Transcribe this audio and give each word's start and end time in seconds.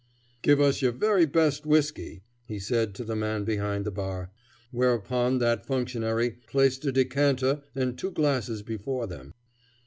"Give 0.41 0.59
us 0.59 0.81
your 0.81 0.93
very 0.93 1.27
best 1.27 1.63
whisky," 1.63 2.23
he 2.47 2.57
said 2.57 2.95
to 2.95 3.03
the 3.03 3.15
man 3.15 3.43
behind 3.43 3.85
the 3.85 3.91
bar; 3.91 4.31
whereupon 4.71 5.37
that 5.37 5.63
functionary 5.67 6.39
placed 6.47 6.83
a 6.85 6.91
decanter 6.91 7.61
and 7.75 7.95
two 7.95 8.09
glasses 8.09 8.63
before 8.63 9.05
them. 9.05 9.35